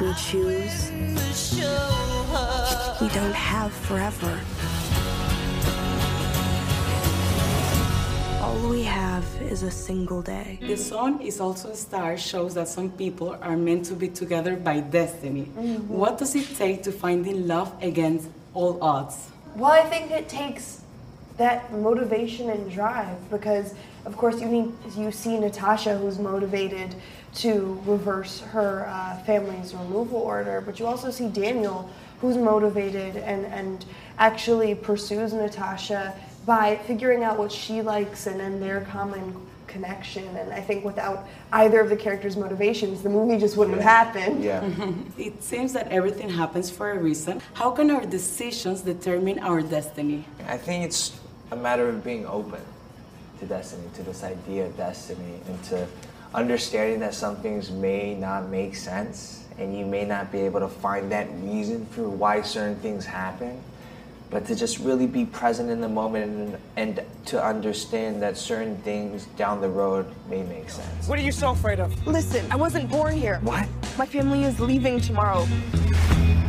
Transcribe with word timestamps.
we 0.00 0.14
choose, 0.14 0.92
we 3.00 3.08
don't 3.08 3.34
have 3.34 3.72
forever. 3.72 4.40
All 8.40 8.68
we 8.70 8.84
have 8.84 9.24
is 9.42 9.64
a 9.64 9.70
single 9.70 10.22
day. 10.22 10.60
The 10.62 10.76
Sun 10.76 11.20
is 11.20 11.40
also 11.40 11.70
a 11.70 11.74
star 11.74 12.16
shows 12.16 12.54
that 12.54 12.68
some 12.68 12.90
people 12.92 13.36
are 13.42 13.56
meant 13.56 13.86
to 13.86 13.94
be 13.94 14.08
together 14.08 14.54
by 14.54 14.80
destiny. 14.80 15.46
Mm-hmm. 15.46 15.88
What 15.88 16.18
does 16.18 16.36
it 16.36 16.54
take 16.56 16.84
to 16.84 16.92
finding 16.92 17.48
love 17.48 17.74
against 17.82 18.28
all 18.54 18.78
odds? 18.80 19.30
Well, 19.56 19.72
I 19.72 19.82
think 19.82 20.12
it 20.12 20.28
takes 20.28 20.82
that 21.38 21.72
motivation 21.72 22.50
and 22.50 22.70
drive 22.70 23.30
because, 23.30 23.74
of 24.04 24.16
course, 24.16 24.40
you 24.40 24.48
need 24.48 24.72
you 24.96 25.10
see 25.10 25.38
Natasha 25.38 25.96
who's 25.96 26.18
motivated 26.18 26.94
to 27.36 27.80
reverse 27.86 28.40
her 28.40 28.86
uh, 28.88 29.16
family's 29.24 29.74
removal 29.74 30.18
order, 30.18 30.60
but 30.60 30.78
you 30.78 30.86
also 30.86 31.10
see 31.10 31.28
Daniel 31.28 31.90
who's 32.20 32.36
motivated 32.36 33.16
and 33.16 33.46
and 33.46 33.84
actually 34.18 34.74
pursues 34.74 35.32
Natasha 35.32 36.14
by 36.44 36.76
figuring 36.86 37.22
out 37.22 37.38
what 37.38 37.52
she 37.52 37.82
likes 37.82 38.26
and 38.26 38.40
then 38.40 38.58
their 38.58 38.80
common 38.80 39.34
connection. 39.68 40.24
And 40.36 40.52
I 40.52 40.60
think 40.60 40.84
without 40.84 41.28
either 41.52 41.80
of 41.80 41.90
the 41.90 41.96
characters' 41.96 42.36
motivations, 42.36 43.02
the 43.02 43.10
movie 43.10 43.38
just 43.38 43.56
wouldn't 43.56 43.76
have 43.76 43.84
happened. 43.84 44.42
Yeah. 44.42 44.68
It 45.18 45.42
seems 45.42 45.72
that 45.74 45.88
everything 45.88 46.30
happens 46.30 46.70
for 46.70 46.90
a 46.90 46.98
reason. 46.98 47.42
How 47.52 47.70
can 47.70 47.90
our 47.90 48.06
decisions 48.06 48.80
determine 48.80 49.38
our 49.40 49.60
destiny? 49.60 50.24
I 50.46 50.56
think 50.56 50.84
it's 50.86 51.20
a 51.50 51.56
matter 51.56 51.88
of 51.88 52.04
being 52.04 52.26
open 52.26 52.60
to 53.40 53.46
destiny, 53.46 53.84
to 53.94 54.02
this 54.02 54.24
idea 54.24 54.66
of 54.66 54.76
destiny, 54.76 55.40
and 55.46 55.64
to 55.64 55.86
understanding 56.34 57.00
that 57.00 57.14
some 57.14 57.36
things 57.36 57.70
may 57.70 58.14
not 58.14 58.48
make 58.48 58.76
sense 58.76 59.44
and 59.58 59.76
you 59.76 59.84
may 59.84 60.04
not 60.04 60.30
be 60.30 60.38
able 60.40 60.60
to 60.60 60.68
find 60.68 61.10
that 61.10 61.28
reason 61.40 61.84
for 61.86 62.08
why 62.08 62.40
certain 62.42 62.76
things 62.76 63.04
happen. 63.04 63.60
But 64.30 64.46
to 64.46 64.54
just 64.54 64.78
really 64.78 65.06
be 65.06 65.24
present 65.24 65.70
in 65.70 65.80
the 65.80 65.88
moment 65.88 66.24
and, 66.24 66.58
and 66.76 67.06
to 67.26 67.42
understand 67.42 68.22
that 68.22 68.36
certain 68.36 68.76
things 68.82 69.24
down 69.38 69.62
the 69.62 69.70
road 69.70 70.06
may 70.28 70.42
make 70.42 70.68
sense. 70.68 71.08
What 71.08 71.18
are 71.18 71.22
you 71.22 71.32
so 71.32 71.52
afraid 71.52 71.80
of? 71.80 72.06
Listen, 72.06 72.46
I 72.52 72.56
wasn't 72.56 72.90
born 72.90 73.16
here. 73.16 73.38
What? 73.42 73.66
My 73.96 74.04
family 74.04 74.44
is 74.44 74.60
leaving 74.60 75.00
tomorrow. 75.00 75.46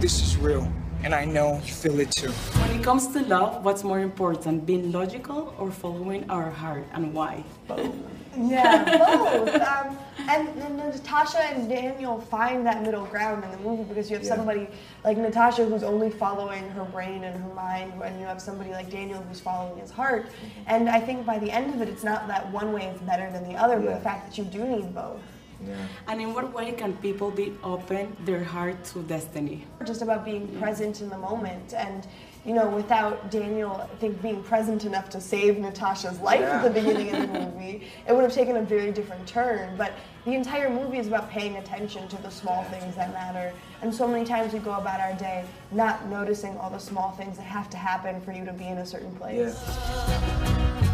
This 0.00 0.20
is 0.20 0.36
real, 0.36 0.70
and 1.02 1.14
I 1.14 1.24
know 1.24 1.60
you 1.64 1.72
feel 1.72 1.98
it 2.00 2.10
too. 2.12 2.30
When 2.60 2.70
it 2.78 2.82
comes 2.84 3.06
to 3.08 3.20
love, 3.22 3.64
what's 3.64 3.82
more 3.84 4.00
important, 4.00 4.66
being 4.66 4.92
logical 4.92 5.54
or 5.58 5.70
following 5.70 6.28
our 6.30 6.50
heart, 6.50 6.86
and 6.92 7.14
why? 7.14 7.42
Both. 7.66 7.94
yeah, 8.36 8.98
both. 8.98 9.48
Um, 9.70 9.98
and, 10.28 10.48
and 10.60 10.76
Natasha 10.76 11.42
and 11.42 11.68
Daniel 11.68 12.20
find 12.20 12.64
that 12.66 12.82
middle 12.82 13.04
ground 13.06 13.42
in 13.44 13.50
the 13.50 13.56
movie 13.58 13.84
because 13.84 14.10
you 14.10 14.16
have 14.16 14.24
Yeah. 14.26 14.36
somebody 14.36 14.68
like 15.02 15.16
Natasha 15.16 15.64
who's 15.64 15.82
only 15.82 16.10
following 16.10 16.68
her 16.70 16.84
brain 16.84 17.24
and 17.24 17.42
her 17.42 17.54
mind, 17.54 17.92
and 18.02 18.20
you 18.20 18.26
have 18.26 18.40
somebody 18.40 18.70
like 18.70 18.90
Daniel 18.90 19.20
who's 19.22 19.40
following 19.40 19.80
his 19.80 19.90
heart. 19.90 20.26
And 20.66 20.88
I 20.88 21.00
think 21.00 21.24
by 21.24 21.38
the 21.38 21.50
end 21.50 21.74
of 21.74 21.80
it, 21.80 21.88
it's 21.88 22.04
not 22.04 22.28
that 22.28 22.50
one 22.52 22.72
way 22.72 22.86
is 22.86 23.00
better 23.00 23.30
than 23.32 23.44
the 23.48 23.54
other, 23.56 23.80
but 23.80 23.94
the 23.94 24.00
fact 24.00 24.28
that 24.28 24.38
you 24.38 24.44
do 24.44 24.64
need 24.64 24.94
both. 24.94 25.20
Yeah. 25.66 25.74
And 26.08 26.20
in 26.20 26.34
what 26.34 26.52
way 26.52 26.72
can 26.72 26.94
people 26.98 27.30
be 27.30 27.52
open 27.62 28.16
their 28.24 28.42
heart 28.42 28.82
to 28.92 29.02
destiny? 29.02 29.66
Just 29.84 30.02
about 30.02 30.24
being 30.24 30.48
present 30.58 31.00
in 31.00 31.08
the 31.08 31.18
moment 31.18 31.74
and. 31.74 32.06
You 32.42 32.54
know, 32.54 32.70
without 32.70 33.30
Daniel, 33.30 33.72
I 33.72 33.96
think 33.96 34.22
being 34.22 34.42
present 34.42 34.86
enough 34.86 35.10
to 35.10 35.20
save 35.20 35.58
Natasha's 35.58 36.18
life 36.20 36.40
at 36.40 36.62
the 36.62 36.70
beginning 36.70 37.14
of 37.14 37.30
the 37.30 37.38
movie, 37.44 37.86
it 38.08 38.14
would 38.14 38.22
have 38.22 38.32
taken 38.32 38.56
a 38.56 38.62
very 38.62 38.92
different 38.92 39.26
turn. 39.26 39.76
But 39.76 39.92
the 40.24 40.32
entire 40.32 40.70
movie 40.70 40.96
is 40.96 41.06
about 41.06 41.28
paying 41.28 41.58
attention 41.58 42.08
to 42.08 42.16
the 42.22 42.30
small 42.30 42.64
things 42.64 42.96
that 42.96 43.12
matter. 43.12 43.52
And 43.82 43.94
so 43.94 44.08
many 44.08 44.24
times 44.24 44.54
we 44.54 44.58
go 44.58 44.72
about 44.72 45.00
our 45.00 45.12
day 45.18 45.44
not 45.70 46.06
noticing 46.06 46.56
all 46.56 46.70
the 46.70 46.78
small 46.78 47.10
things 47.10 47.36
that 47.36 47.42
have 47.42 47.68
to 47.70 47.76
happen 47.76 48.22
for 48.22 48.32
you 48.32 48.46
to 48.46 48.54
be 48.54 48.68
in 48.68 48.78
a 48.78 48.86
certain 48.86 49.14
place. 49.16 49.54
Yeah. 49.68 50.86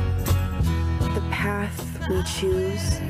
The 1.37 1.43
path 1.43 2.09
we 2.09 2.23
choose, 2.23 3.01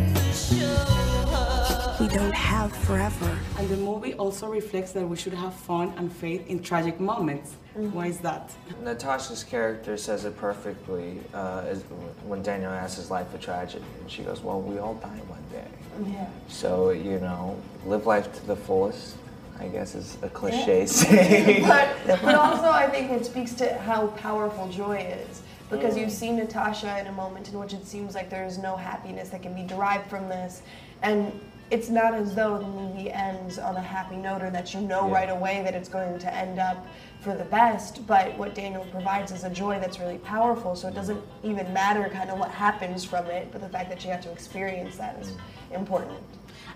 we 2.00 2.08
don't 2.08 2.34
have 2.34 2.74
forever. 2.76 3.38
And 3.56 3.68
the 3.68 3.76
movie 3.76 4.14
also 4.14 4.48
reflects 4.48 4.90
that 4.92 5.08
we 5.08 5.16
should 5.16 5.32
have 5.32 5.54
fun 5.54 5.94
and 5.96 6.12
faith 6.12 6.44
in 6.48 6.60
tragic 6.60 6.98
moments. 6.98 7.54
Why 7.74 8.08
is 8.08 8.18
that? 8.18 8.52
Natasha's 8.82 9.44
character 9.44 9.96
says 9.96 10.24
it 10.24 10.36
perfectly 10.36 11.20
uh, 11.34 11.66
is 11.68 11.84
when 12.26 12.42
Daniel 12.42 12.72
asks, 12.72 12.98
"Is 12.98 13.12
life 13.12 13.32
a 13.32 13.38
tragedy?" 13.38 13.84
and 14.00 14.10
she 14.10 14.22
goes, 14.24 14.40
"Well, 14.40 14.60
we 14.60 14.78
all 14.78 14.94
die 14.94 15.20
one 15.28 15.44
day." 15.52 15.68
Yeah. 16.12 16.26
So 16.48 16.90
you 16.90 17.20
know, 17.20 17.56
live 17.84 18.06
life 18.06 18.32
to 18.40 18.46
the 18.46 18.56
fullest. 18.56 19.16
I 19.58 19.68
guess 19.68 19.94
is 19.94 20.18
a 20.22 20.28
cliche 20.28 20.84
saying. 20.84 21.62
but, 21.68 21.96
but 22.06 22.34
also 22.46 22.70
I 22.70 22.88
think 22.88 23.12
it 23.12 23.24
speaks 23.24 23.54
to 23.54 23.78
how 23.78 24.08
powerful 24.08 24.68
joy 24.68 24.96
is. 24.96 25.42
Because 25.70 25.96
you 25.96 26.06
mm. 26.06 26.10
see 26.10 26.32
Natasha 26.32 26.98
in 27.00 27.06
a 27.06 27.12
moment 27.12 27.48
in 27.48 27.58
which 27.58 27.72
it 27.72 27.86
seems 27.86 28.14
like 28.14 28.30
there 28.30 28.46
is 28.46 28.58
no 28.58 28.76
happiness 28.76 29.30
that 29.30 29.42
can 29.42 29.54
be 29.54 29.62
derived 29.62 30.08
from 30.08 30.28
this. 30.28 30.62
And 31.02 31.40
it's 31.70 31.88
not 31.88 32.14
as 32.14 32.34
though 32.34 32.58
the 32.58 32.66
movie 32.66 33.10
ends 33.10 33.58
on 33.58 33.76
a 33.76 33.80
happy 33.80 34.16
note 34.16 34.42
or 34.42 34.50
that 34.50 34.72
you 34.72 34.80
know 34.80 35.08
Yeah. 35.08 35.14
right 35.14 35.30
away 35.30 35.62
that 35.64 35.74
it's 35.74 35.88
going 35.88 36.18
to 36.20 36.32
end 36.32 36.60
up 36.60 36.86
for 37.20 37.34
the 37.34 37.44
best. 37.44 38.06
But 38.06 38.36
what 38.38 38.54
Daniel 38.54 38.84
provides 38.92 39.32
is 39.32 39.42
a 39.42 39.50
joy 39.50 39.80
that's 39.80 39.98
really 39.98 40.18
powerful. 40.18 40.76
So 40.76 40.86
it 40.86 40.94
doesn't 40.94 41.20
even 41.42 41.72
matter 41.72 42.08
kind 42.08 42.30
of 42.30 42.38
what 42.38 42.50
happens 42.50 43.04
from 43.04 43.26
it, 43.26 43.48
but 43.50 43.60
the 43.60 43.68
fact 43.68 43.88
that 43.90 44.04
you 44.04 44.10
have 44.10 44.20
to 44.22 44.30
experience 44.30 44.96
that 44.96 45.18
is 45.20 45.32
important. 45.72 46.18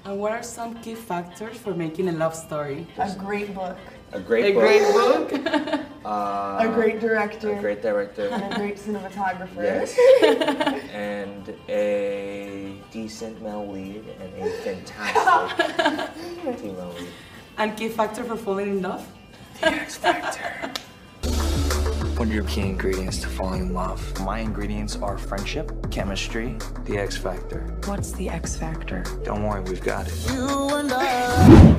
And 0.05 0.19
what 0.19 0.33
are 0.33 0.43
some 0.43 0.81
key 0.83 0.95
factors 0.95 1.57
for 1.57 1.75
making 1.75 2.09
a 2.09 2.13
love 2.13 2.35
story? 2.35 2.87
A 2.99 3.15
great 3.15 3.55
book, 3.55 3.79
a 4.13 4.19
great 4.19 4.55
book. 4.55 5.33
A 5.33 5.39
book, 5.39 5.43
great 5.43 5.67
book. 5.67 5.81
uh, 6.05 6.59
a 6.61 6.69
great 6.69 7.01
director, 7.01 7.53
a 7.53 7.61
great 7.61 7.83
director, 7.83 8.29
and 8.29 8.53
a 8.53 8.57
great 8.57 8.77
cinematographer. 8.77 9.63
yes, 9.63 9.97
and 10.93 11.55
a 11.69 12.75
decent 12.91 13.41
male 13.43 13.67
lead 13.71 14.05
and 14.21 14.35
a 14.43 14.51
fantastic 14.63 16.57
female 16.59 16.95
lead. 16.99 17.09
and 17.59 17.77
key 17.77 17.89
factor 17.89 18.25
for 18.25 18.37
falling 18.37 18.69
in 18.71 18.83
love? 18.83 19.07
The 19.61 19.67
X 19.69 19.97
Factor. 19.97 20.73
What 22.17 22.29
are 22.29 22.33
your 22.33 22.45
key 22.45 22.63
ingredients 22.63 23.19
to 23.23 23.29
falling 23.29 23.63
in 23.63 23.75
love? 23.75 24.01
My 24.21 24.41
ingredients 24.41 24.97
are 24.97 25.17
friendship, 25.17 25.71
chemistry, 25.91 26.57
The 26.85 26.99
X 26.99 27.17
Factor. 27.17 27.79
What's 27.87 28.13
the 28.13 28.29
X 28.29 28.57
factor? 28.57 29.05
Don't 29.25 29.43
worry, 29.47 29.63
we've 29.63 29.83
got 29.83 30.07
it. 30.07 30.15
you 30.33 30.47
and 30.77 30.93
I. 30.93 31.70